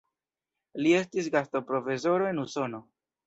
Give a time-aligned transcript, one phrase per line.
[0.85, 2.81] Li estis gastoprofesoro en Usono.